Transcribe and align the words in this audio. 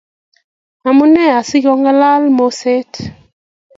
Amunee 0.87 1.31
asikong'alal 1.41 2.23
moseet? 2.37 2.93